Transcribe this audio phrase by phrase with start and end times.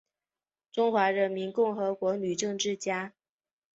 [0.71, 3.13] 中华人民共和国女政治家。